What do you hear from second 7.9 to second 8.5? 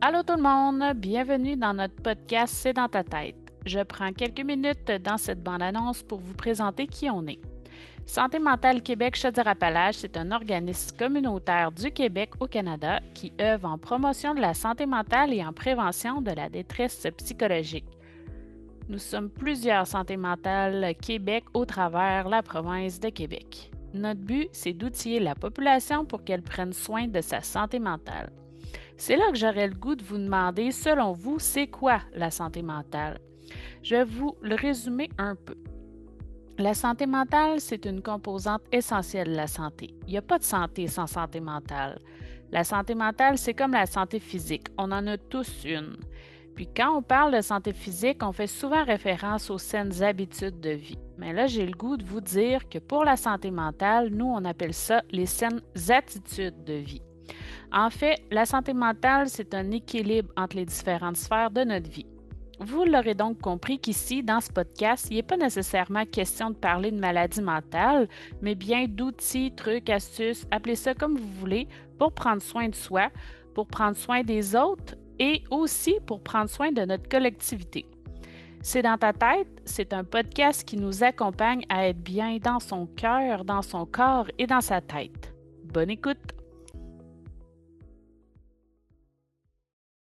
Santé